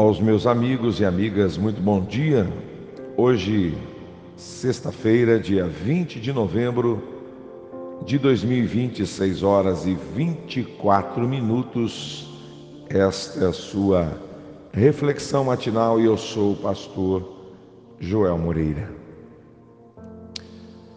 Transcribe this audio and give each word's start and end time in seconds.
Aos 0.00 0.18
meus 0.18 0.46
amigos 0.46 0.98
e 0.98 1.04
amigas, 1.04 1.58
muito 1.58 1.78
bom 1.78 2.00
dia. 2.00 2.50
Hoje, 3.18 3.76
sexta-feira, 4.34 5.38
dia 5.38 5.66
20 5.66 6.18
de 6.18 6.32
novembro 6.32 7.02
de 8.06 8.16
2020, 8.16 9.06
6 9.06 9.42
horas 9.42 9.86
e 9.86 9.92
24 9.92 11.28
minutos. 11.28 12.26
Esta 12.88 13.44
é 13.44 13.48
a 13.48 13.52
sua 13.52 14.18
reflexão 14.72 15.44
matinal 15.44 16.00
e 16.00 16.06
eu 16.06 16.16
sou 16.16 16.52
o 16.52 16.56
pastor 16.56 17.50
Joel 17.98 18.38
Moreira. 18.38 18.90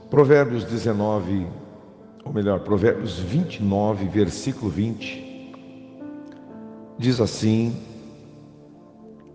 Provérbios 0.10 0.64
19, 0.64 1.46
ou 2.24 2.32
melhor, 2.32 2.62
Provérbios 2.62 3.20
29, 3.20 4.08
versículo 4.08 4.72
20 4.72 5.34
Diz 6.98 7.20
assim: 7.20 7.76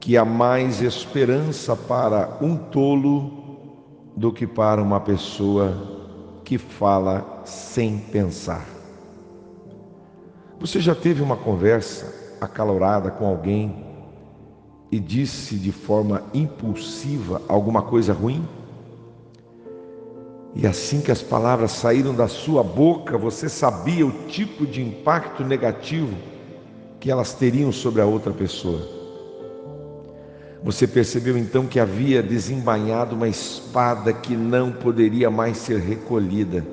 que 0.09 0.17
há 0.17 0.25
mais 0.25 0.81
esperança 0.81 1.77
para 1.77 2.39
um 2.41 2.57
tolo 2.57 3.31
do 4.17 4.33
que 4.33 4.47
para 4.47 4.83
uma 4.83 4.99
pessoa 4.99 5.77
que 6.47 6.57
fala 6.57 7.43
sem 7.45 7.99
pensar. 7.99 8.67
Você 10.59 10.81
já 10.81 10.95
teve 10.95 11.21
uma 11.21 11.37
conversa 11.37 12.39
acalorada 12.41 13.11
com 13.11 13.27
alguém 13.27 13.85
e 14.91 14.99
disse 14.99 15.57
de 15.57 15.73
forma 15.73 16.23
impulsiva 16.33 17.43
alguma 17.47 17.83
coisa 17.83 18.15
ruim? 18.15 18.49
E 20.55 20.67
assim 20.67 21.03
que 21.03 21.13
as 21.13 21.21
palavras 21.21 21.73
saíram 21.73 22.15
da 22.15 22.29
sua 22.29 22.63
boca, 22.63 23.19
você 23.19 23.47
sabia 23.47 24.07
o 24.07 24.27
tipo 24.27 24.67
de 24.67 24.81
impacto 24.81 25.45
negativo 25.45 26.17
que 26.99 27.11
elas 27.11 27.35
teriam 27.35 27.71
sobre 27.71 28.01
a 28.01 28.07
outra 28.07 28.33
pessoa. 28.33 28.98
Você 30.63 30.87
percebeu 30.87 31.39
então 31.39 31.67
que 31.67 31.79
havia 31.79 32.23
desembainhado 32.23 33.15
uma 33.15 33.29
espada 33.29 34.13
que 34.13 34.37
não 34.37 34.73
poderia 34.73 35.31
mais 35.31 35.57
ser 35.57 35.79
recolhida. 35.79 36.65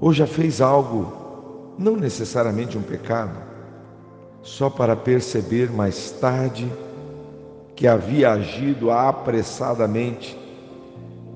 Ou 0.00 0.12
já 0.12 0.26
fez 0.26 0.60
algo, 0.60 1.74
não 1.78 1.96
necessariamente 1.96 2.76
um 2.76 2.82
pecado, 2.82 3.38
só 4.42 4.68
para 4.68 4.94
perceber 4.94 5.72
mais 5.72 6.10
tarde 6.12 6.70
que 7.74 7.86
havia 7.86 8.32
agido 8.32 8.90
apressadamente 8.90 10.38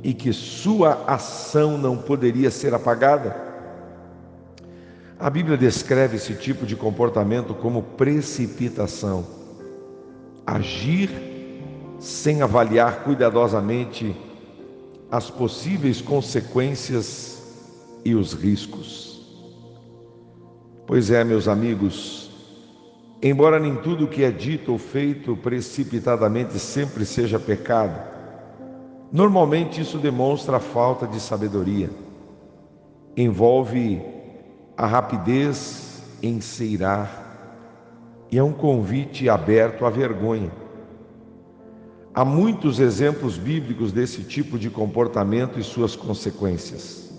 e 0.02 0.12
que 0.12 0.32
sua 0.32 1.02
ação 1.06 1.78
não 1.78 1.96
poderia 1.96 2.50
ser 2.50 2.74
apagada? 2.74 3.34
A 5.18 5.30
Bíblia 5.30 5.56
descreve 5.56 6.16
esse 6.16 6.34
tipo 6.34 6.66
de 6.66 6.76
comportamento 6.76 7.54
como 7.54 7.82
precipitação. 7.82 9.41
Agir 10.46 11.10
sem 11.98 12.42
avaliar 12.42 13.04
cuidadosamente 13.04 14.14
as 15.10 15.30
possíveis 15.30 16.00
consequências 16.00 17.42
e 18.04 18.14
os 18.14 18.32
riscos. 18.32 19.22
Pois 20.86 21.10
é, 21.10 21.22
meus 21.22 21.46
amigos, 21.46 22.30
embora 23.22 23.60
nem 23.60 23.76
tudo 23.76 24.08
que 24.08 24.24
é 24.24 24.30
dito 24.30 24.72
ou 24.72 24.78
feito 24.78 25.36
precipitadamente 25.36 26.58
sempre 26.58 27.04
seja 27.04 27.38
pecado, 27.38 28.02
normalmente 29.12 29.80
isso 29.80 29.98
demonstra 29.98 30.56
a 30.56 30.60
falta 30.60 31.06
de 31.06 31.20
sabedoria. 31.20 31.88
Envolve 33.16 34.02
a 34.76 34.86
rapidez 34.86 36.02
em 36.20 36.40
seirar 36.40 37.21
e 38.32 38.38
é 38.38 38.42
um 38.42 38.52
convite 38.52 39.28
aberto 39.28 39.84
à 39.84 39.90
vergonha. 39.90 40.50
Há 42.14 42.24
muitos 42.24 42.80
exemplos 42.80 43.36
bíblicos 43.36 43.92
desse 43.92 44.22
tipo 44.22 44.58
de 44.58 44.70
comportamento 44.70 45.60
e 45.60 45.62
suas 45.62 45.94
consequências. 45.94 47.12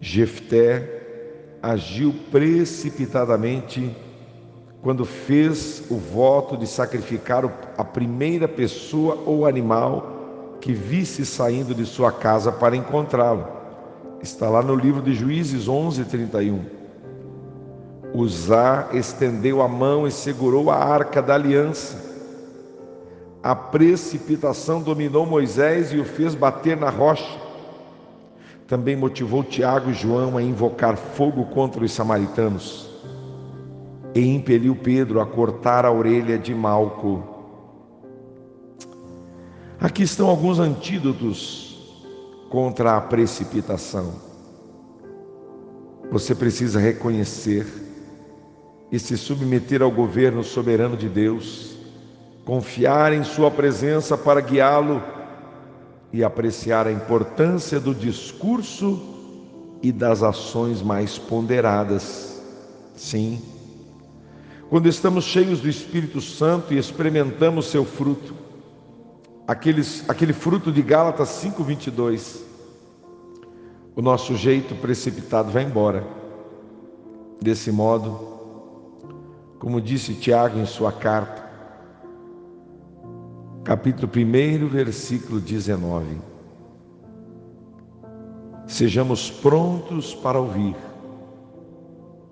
Jefté 0.00 1.58
agiu 1.62 2.14
precipitadamente 2.30 3.94
quando 4.80 5.04
fez 5.04 5.84
o 5.90 5.96
voto 5.96 6.56
de 6.56 6.66
sacrificar 6.66 7.44
a 7.76 7.84
primeira 7.84 8.48
pessoa 8.48 9.22
ou 9.26 9.44
animal 9.44 10.56
que 10.60 10.72
visse 10.72 11.26
saindo 11.26 11.74
de 11.74 11.84
sua 11.84 12.10
casa 12.10 12.50
para 12.50 12.76
encontrá-lo. 12.76 13.46
Está 14.22 14.48
lá 14.48 14.62
no 14.62 14.74
livro 14.74 15.02
de 15.02 15.14
Juízes 15.14 15.68
11, 15.68 16.04
31. 16.04 16.75
Uzá 18.18 18.88
estendeu 18.94 19.60
a 19.60 19.68
mão 19.68 20.06
e 20.06 20.10
segurou 20.10 20.70
a 20.70 20.76
arca 20.76 21.20
da 21.20 21.34
aliança. 21.34 22.02
A 23.42 23.54
precipitação 23.54 24.80
dominou 24.80 25.26
Moisés 25.26 25.92
e 25.92 25.98
o 25.98 26.04
fez 26.04 26.34
bater 26.34 26.78
na 26.78 26.88
rocha. 26.88 27.38
Também 28.66 28.96
motivou 28.96 29.44
Tiago 29.44 29.90
e 29.90 29.92
João 29.92 30.38
a 30.38 30.42
invocar 30.42 30.96
fogo 30.96 31.44
contra 31.44 31.84
os 31.84 31.92
samaritanos 31.92 32.90
e 34.14 34.34
impeliu 34.34 34.74
Pedro 34.74 35.20
a 35.20 35.26
cortar 35.26 35.84
a 35.84 35.92
orelha 35.92 36.38
de 36.38 36.54
Malco. 36.54 37.22
Aqui 39.78 40.04
estão 40.04 40.30
alguns 40.30 40.58
antídotos 40.58 42.00
contra 42.48 42.96
a 42.96 43.00
precipitação. 43.02 44.14
Você 46.10 46.34
precisa 46.34 46.80
reconhecer 46.80 47.66
e 48.90 48.98
se 48.98 49.16
submeter 49.16 49.82
ao 49.82 49.90
governo 49.90 50.44
soberano 50.44 50.96
de 50.96 51.08
Deus, 51.08 51.76
confiar 52.44 53.12
em 53.12 53.24
Sua 53.24 53.50
presença 53.50 54.16
para 54.16 54.40
guiá-lo 54.40 55.02
e 56.12 56.22
apreciar 56.22 56.86
a 56.86 56.92
importância 56.92 57.80
do 57.80 57.94
discurso 57.94 59.00
e 59.82 59.90
das 59.90 60.22
ações 60.22 60.82
mais 60.82 61.18
ponderadas. 61.18 62.40
Sim, 62.94 63.42
quando 64.68 64.88
estamos 64.88 65.24
cheios 65.24 65.60
do 65.60 65.68
Espírito 65.68 66.20
Santo 66.20 66.74
e 66.74 66.78
experimentamos 66.78 67.66
seu 67.66 67.84
fruto, 67.84 68.34
aqueles, 69.46 70.08
aquele 70.08 70.32
fruto 70.32 70.72
de 70.72 70.82
Gálatas 70.82 71.28
5,22, 71.44 72.40
o 73.94 74.02
nosso 74.02 74.36
jeito 74.36 74.74
precipitado 74.74 75.52
vai 75.52 75.62
embora. 75.62 76.04
Desse 77.40 77.70
modo, 77.70 78.35
como 79.58 79.80
disse 79.80 80.14
Tiago 80.14 80.58
em 80.58 80.66
sua 80.66 80.92
carta, 80.92 81.44
capítulo 83.64 84.10
1, 84.10 84.68
versículo 84.68 85.40
19: 85.40 86.20
Sejamos 88.66 89.30
prontos 89.30 90.14
para 90.14 90.38
ouvir, 90.40 90.76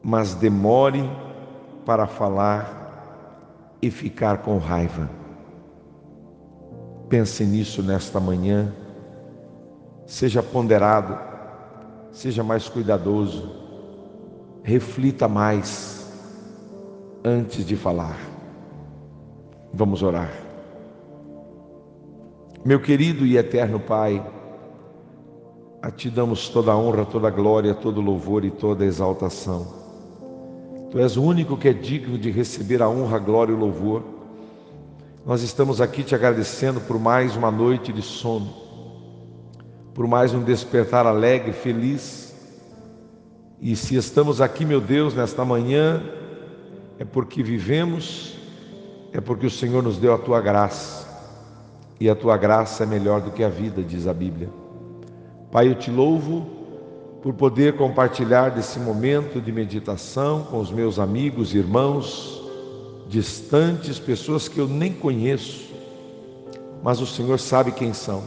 mas 0.02 0.34
demore 0.34 1.08
para 1.84 2.06
falar 2.06 3.76
e 3.80 3.90
ficar 3.90 4.38
com 4.38 4.58
raiva. 4.58 5.08
Pense 7.08 7.44
nisso 7.44 7.82
nesta 7.82 8.18
manhã, 8.18 8.72
seja 10.06 10.42
ponderado 10.42 11.34
seja 12.14 12.44
mais 12.44 12.68
cuidadoso, 12.68 13.50
reflita 14.62 15.26
mais 15.28 16.03
antes 17.24 17.64
de 17.64 17.76
falar. 17.76 18.18
Vamos 19.72 20.02
orar. 20.02 20.32
Meu 22.64 22.80
querido 22.80 23.26
e 23.26 23.36
eterno 23.36 23.80
Pai, 23.80 24.24
a 25.82 25.90
Ti 25.90 26.10
damos 26.10 26.48
toda 26.48 26.72
a 26.72 26.76
honra, 26.76 27.04
toda 27.04 27.28
a 27.28 27.30
glória, 27.30 27.74
todo 27.74 27.98
o 27.98 28.04
louvor 28.04 28.44
e 28.44 28.50
toda 28.50 28.84
a 28.84 28.86
exaltação. 28.86 29.66
Tu 30.90 30.98
és 30.98 31.16
o 31.16 31.22
único 31.22 31.56
que 31.56 31.68
é 31.68 31.72
digno 31.72 32.18
de 32.18 32.30
receber 32.30 32.82
a 32.82 32.88
honra, 32.88 33.16
a 33.16 33.20
glória 33.20 33.52
e 33.52 33.54
o 33.54 33.58
louvor. 33.58 34.02
Nós 35.26 35.42
estamos 35.42 35.80
aqui 35.80 36.02
te 36.02 36.14
agradecendo 36.14 36.80
por 36.80 36.98
mais 36.98 37.34
uma 37.34 37.50
noite 37.50 37.92
de 37.92 38.02
sono 38.02 38.64
por 39.94 40.08
mais 40.08 40.34
um 40.34 40.42
despertar 40.42 41.06
alegre, 41.06 41.52
feliz. 41.52 42.34
E 43.60 43.76
se 43.76 43.94
estamos 43.94 44.40
aqui, 44.40 44.64
meu 44.64 44.80
Deus, 44.80 45.14
nesta 45.14 45.44
manhã, 45.44 46.02
é 46.98 47.04
porque 47.04 47.42
vivemos, 47.42 48.36
é 49.12 49.20
porque 49.20 49.46
o 49.46 49.50
Senhor 49.50 49.82
nos 49.82 49.98
deu 49.98 50.14
a 50.14 50.18
tua 50.18 50.40
graça. 50.40 51.04
E 52.00 52.08
a 52.08 52.14
tua 52.14 52.36
graça 52.36 52.82
é 52.82 52.86
melhor 52.86 53.20
do 53.20 53.30
que 53.30 53.42
a 53.42 53.48
vida, 53.48 53.82
diz 53.82 54.06
a 54.06 54.12
Bíblia. 54.12 54.50
Pai, 55.50 55.68
eu 55.68 55.74
te 55.74 55.90
louvo 55.90 56.46
por 57.22 57.32
poder 57.32 57.76
compartilhar 57.76 58.50
desse 58.50 58.78
momento 58.78 59.40
de 59.40 59.50
meditação 59.50 60.42
com 60.44 60.58
os 60.58 60.70
meus 60.70 60.98
amigos, 60.98 61.54
irmãos, 61.54 62.42
distantes, 63.08 63.98
pessoas 63.98 64.48
que 64.48 64.58
eu 64.58 64.68
nem 64.68 64.92
conheço, 64.92 65.72
mas 66.82 67.00
o 67.00 67.06
Senhor 67.06 67.38
sabe 67.38 67.72
quem 67.72 67.94
são. 67.94 68.22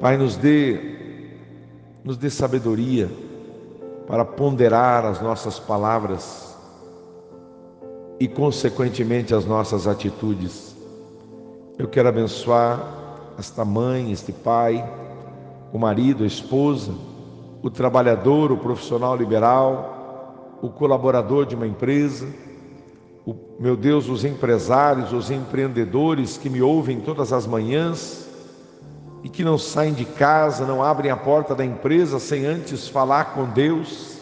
Pai, 0.00 0.16
nos 0.16 0.36
dê, 0.36 0.78
nos 2.04 2.16
dê 2.16 2.28
sabedoria 2.28 3.10
para 4.06 4.24
ponderar 4.24 5.04
as 5.06 5.20
nossas 5.20 5.58
palavras 5.58 6.53
e, 8.24 8.28
consequentemente, 8.28 9.34
as 9.34 9.44
nossas 9.44 9.86
atitudes. 9.86 10.74
Eu 11.76 11.86
quero 11.86 12.08
abençoar 12.08 12.82
esta 13.38 13.66
mãe, 13.66 14.10
este 14.10 14.32
pai, 14.32 14.82
o 15.70 15.78
marido, 15.78 16.24
a 16.24 16.26
esposa, 16.26 16.94
o 17.62 17.68
trabalhador, 17.68 18.50
o 18.50 18.56
profissional 18.56 19.14
liberal, 19.14 20.56
o 20.62 20.70
colaborador 20.70 21.44
de 21.44 21.54
uma 21.54 21.66
empresa, 21.66 22.26
o, 23.26 23.34
meu 23.60 23.76
Deus, 23.76 24.08
os 24.08 24.24
empresários, 24.24 25.12
os 25.12 25.30
empreendedores 25.30 26.38
que 26.38 26.48
me 26.48 26.62
ouvem 26.62 27.00
todas 27.00 27.30
as 27.30 27.46
manhãs 27.46 28.26
e 29.22 29.28
que 29.28 29.44
não 29.44 29.58
saem 29.58 29.92
de 29.92 30.06
casa, 30.06 30.64
não 30.64 30.82
abrem 30.82 31.10
a 31.10 31.16
porta 31.16 31.54
da 31.54 31.64
empresa 31.64 32.18
sem 32.18 32.46
antes 32.46 32.88
falar 32.88 33.34
com 33.34 33.44
Deus. 33.44 34.13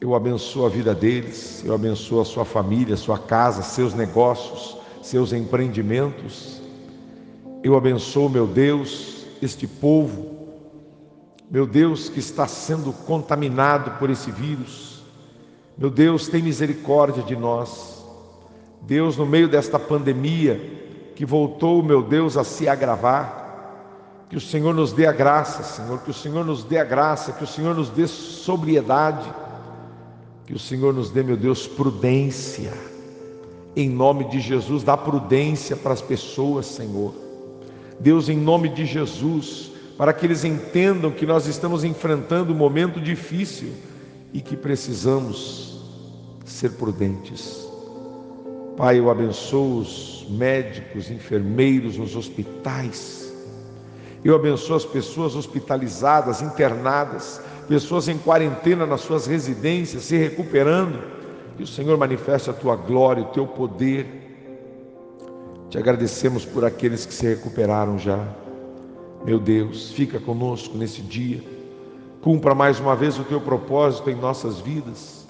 Eu 0.00 0.14
abençoo 0.14 0.64
a 0.64 0.68
vida 0.68 0.94
deles, 0.94 1.64
eu 1.64 1.74
abençoo 1.74 2.20
a 2.20 2.24
sua 2.24 2.44
família, 2.44 2.96
sua 2.96 3.18
casa, 3.18 3.62
seus 3.62 3.94
negócios, 3.94 4.76
seus 5.02 5.32
empreendimentos. 5.32 6.62
Eu 7.64 7.76
abençoo, 7.76 8.28
meu 8.28 8.46
Deus, 8.46 9.26
este 9.42 9.66
povo, 9.66 10.38
meu 11.50 11.66
Deus, 11.66 12.08
que 12.08 12.20
está 12.20 12.46
sendo 12.46 12.92
contaminado 12.92 13.98
por 13.98 14.08
esse 14.08 14.30
vírus. 14.30 15.02
Meu 15.76 15.90
Deus, 15.90 16.28
tem 16.28 16.42
misericórdia 16.42 17.24
de 17.24 17.34
nós. 17.34 18.04
Deus, 18.82 19.16
no 19.16 19.26
meio 19.26 19.48
desta 19.48 19.80
pandemia 19.80 20.60
que 21.16 21.26
voltou, 21.26 21.82
meu 21.82 22.04
Deus, 22.04 22.36
a 22.36 22.44
se 22.44 22.68
agravar, 22.68 24.26
que 24.30 24.36
o 24.36 24.40
Senhor 24.40 24.72
nos 24.72 24.92
dê 24.92 25.06
a 25.06 25.12
graça, 25.12 25.64
Senhor, 25.64 25.98
que 25.98 26.10
o 26.10 26.14
Senhor 26.14 26.44
nos 26.44 26.62
dê 26.62 26.78
a 26.78 26.84
graça, 26.84 27.32
que 27.32 27.42
o 27.42 27.46
Senhor 27.48 27.74
nos 27.74 27.90
dê 27.90 28.06
sobriedade 28.06 29.28
que 30.48 30.54
o 30.54 30.58
Senhor 30.58 30.94
nos 30.94 31.10
dê, 31.10 31.22
meu 31.22 31.36
Deus, 31.36 31.66
prudência. 31.66 32.72
Em 33.76 33.86
nome 33.86 34.24
de 34.30 34.40
Jesus, 34.40 34.82
dá 34.82 34.96
prudência 34.96 35.76
para 35.76 35.92
as 35.92 36.00
pessoas, 36.00 36.64
Senhor. 36.64 37.12
Deus, 38.00 38.30
em 38.30 38.38
nome 38.38 38.70
de 38.70 38.86
Jesus, 38.86 39.70
para 39.98 40.10
que 40.10 40.24
eles 40.24 40.44
entendam 40.44 41.10
que 41.10 41.26
nós 41.26 41.46
estamos 41.46 41.84
enfrentando 41.84 42.54
um 42.54 42.56
momento 42.56 42.98
difícil 42.98 43.74
e 44.32 44.40
que 44.40 44.56
precisamos 44.56 45.82
ser 46.46 46.70
prudentes. 46.70 47.68
Pai, 48.74 48.98
eu 48.98 49.10
abençoo 49.10 49.80
os 49.80 50.26
médicos, 50.30 51.10
enfermeiros 51.10 51.98
nos 51.98 52.16
hospitais. 52.16 53.30
Eu 54.24 54.34
abençoo 54.34 54.76
as 54.76 54.86
pessoas 54.86 55.36
hospitalizadas, 55.36 56.40
internadas, 56.40 57.38
pessoas 57.68 58.08
em 58.08 58.16
quarentena 58.16 58.86
nas 58.86 59.02
suas 59.02 59.26
residências, 59.26 60.04
se 60.04 60.16
recuperando. 60.16 60.98
Que 61.56 61.62
o 61.62 61.66
Senhor 61.66 61.98
manifeste 61.98 62.48
a 62.48 62.52
tua 62.52 62.74
glória, 62.74 63.22
o 63.22 63.26
teu 63.26 63.46
poder. 63.46 64.06
Te 65.68 65.76
agradecemos 65.76 66.44
por 66.44 66.64
aqueles 66.64 67.04
que 67.04 67.12
se 67.12 67.26
recuperaram 67.26 67.98
já. 67.98 68.26
Meu 69.24 69.38
Deus, 69.38 69.90
fica 69.90 70.18
conosco 70.18 70.78
nesse 70.78 71.02
dia. 71.02 71.42
Cumpra 72.22 72.54
mais 72.54 72.80
uma 72.80 72.96
vez 72.96 73.18
o 73.18 73.24
teu 73.24 73.40
propósito 73.40 74.08
em 74.08 74.14
nossas 74.14 74.60
vidas. 74.60 75.26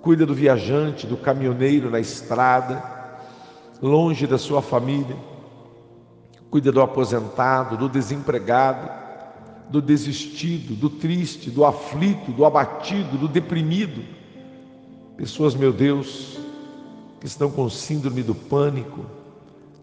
Cuida 0.00 0.24
do 0.24 0.34
viajante, 0.34 1.06
do 1.06 1.16
caminhoneiro 1.16 1.90
na 1.90 1.98
estrada, 1.98 2.82
longe 3.82 4.26
da 4.26 4.38
sua 4.38 4.62
família. 4.62 5.16
Cuida 6.50 6.70
do 6.70 6.80
aposentado, 6.80 7.76
do 7.76 7.88
desempregado 7.88 9.07
do 9.70 9.82
desistido, 9.82 10.74
do 10.74 10.88
triste, 10.88 11.50
do 11.50 11.64
aflito, 11.64 12.32
do 12.32 12.44
abatido, 12.44 13.18
do 13.18 13.28
deprimido. 13.28 14.02
Pessoas, 15.16 15.54
meu 15.54 15.72
Deus, 15.72 16.38
que 17.20 17.26
estão 17.26 17.50
com 17.50 17.68
síndrome 17.68 18.22
do 18.22 18.34
pânico, 18.34 19.04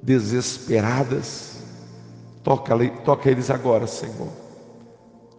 desesperadas. 0.01 1.63
Toca, 2.43 2.75
toca 3.03 3.29
eles 3.29 3.49
agora, 3.49 3.85
Senhor. 3.85 4.29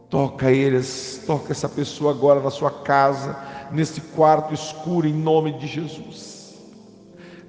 Toca 0.08 0.50
eles, 0.52 1.22
toca 1.26 1.52
essa 1.52 1.68
pessoa 1.68 2.12
agora 2.12 2.40
na 2.40 2.50
sua 2.50 2.70
casa, 2.70 3.36
nesse 3.72 4.00
quarto 4.00 4.54
escuro, 4.54 5.06
em 5.06 5.12
nome 5.12 5.52
de 5.58 5.66
Jesus. 5.66 6.54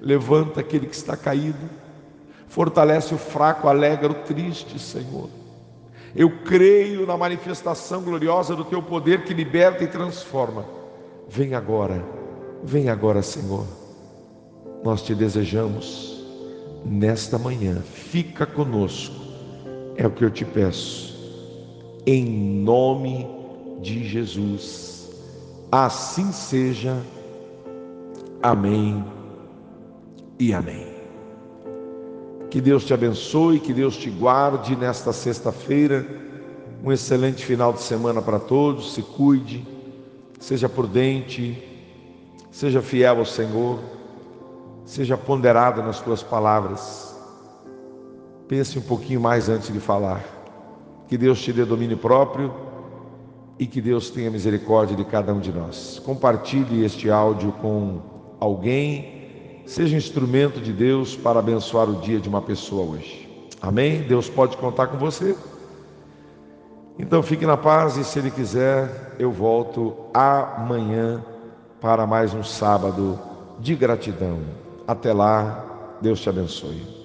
Levanta 0.00 0.60
aquele 0.60 0.86
que 0.86 0.96
está 0.96 1.16
caído, 1.16 1.68
fortalece 2.48 3.14
o 3.14 3.18
fraco, 3.18 3.68
alegra 3.68 4.10
o 4.10 4.14
triste, 4.14 4.78
Senhor. 4.78 5.28
Eu 6.14 6.30
creio 6.44 7.06
na 7.06 7.16
manifestação 7.16 8.02
gloriosa 8.02 8.56
do 8.56 8.64
teu 8.64 8.82
poder 8.82 9.24
que 9.24 9.34
liberta 9.34 9.84
e 9.84 9.88
transforma. 9.88 10.64
Vem 11.28 11.54
agora, 11.54 12.04
vem 12.62 12.88
agora, 12.88 13.22
Senhor. 13.22 13.66
Nós 14.82 15.02
te 15.02 15.14
desejamos 15.14 16.24
nesta 16.84 17.38
manhã. 17.38 17.80
Fica 17.82 18.46
conosco. 18.46 19.14
É 19.96 20.06
o 20.06 20.10
que 20.10 20.24
eu 20.24 20.30
te 20.30 20.44
peço. 20.44 21.16
Em 22.06 22.24
nome 22.24 23.28
de 23.82 24.04
Jesus. 24.04 25.10
Assim 25.70 26.32
seja. 26.32 26.96
Amém 28.42 29.04
e 30.38 30.54
amém. 30.54 30.87
Que 32.50 32.60
Deus 32.60 32.84
te 32.84 32.94
abençoe, 32.94 33.60
que 33.60 33.74
Deus 33.74 33.96
te 33.96 34.08
guarde 34.08 34.74
nesta 34.74 35.12
sexta-feira. 35.12 36.06
Um 36.82 36.90
excelente 36.90 37.44
final 37.44 37.72
de 37.72 37.82
semana 37.82 38.22
para 38.22 38.38
todos. 38.38 38.94
Se 38.94 39.02
cuide, 39.02 39.66
seja 40.40 40.68
prudente, 40.68 41.62
seja 42.50 42.80
fiel 42.80 43.18
ao 43.18 43.26
Senhor, 43.26 43.78
seja 44.84 45.16
ponderado 45.16 45.82
nas 45.82 46.00
tuas 46.00 46.22
palavras. 46.22 47.14
Pense 48.46 48.78
um 48.78 48.82
pouquinho 48.82 49.20
mais 49.20 49.50
antes 49.50 49.70
de 49.70 49.78
falar. 49.78 50.24
Que 51.06 51.18
Deus 51.18 51.42
te 51.42 51.52
dê 51.52 51.66
domínio 51.66 51.98
próprio 51.98 52.54
e 53.58 53.66
que 53.66 53.80
Deus 53.80 54.08
tenha 54.08 54.30
misericórdia 54.30 54.96
de 54.96 55.04
cada 55.04 55.34
um 55.34 55.40
de 55.40 55.52
nós. 55.52 56.00
Compartilhe 56.02 56.82
este 56.82 57.10
áudio 57.10 57.52
com 57.60 58.00
alguém 58.40 59.17
Seja 59.68 59.98
instrumento 59.98 60.60
de 60.62 60.72
Deus 60.72 61.14
para 61.14 61.40
abençoar 61.40 61.90
o 61.90 62.00
dia 62.00 62.18
de 62.18 62.26
uma 62.26 62.40
pessoa 62.40 62.96
hoje. 62.96 63.28
Amém? 63.60 64.00
Deus 64.00 64.26
pode 64.26 64.56
contar 64.56 64.86
com 64.86 64.96
você. 64.96 65.36
Então 66.98 67.22
fique 67.22 67.44
na 67.44 67.54
paz 67.54 67.98
e 67.98 68.02
se 68.02 68.18
Ele 68.18 68.30
quiser, 68.30 69.14
eu 69.18 69.30
volto 69.30 69.94
amanhã 70.14 71.22
para 71.82 72.06
mais 72.06 72.32
um 72.32 72.42
sábado 72.42 73.20
de 73.60 73.74
gratidão. 73.74 74.38
Até 74.86 75.12
lá, 75.12 75.98
Deus 76.00 76.18
te 76.18 76.30
abençoe. 76.30 76.97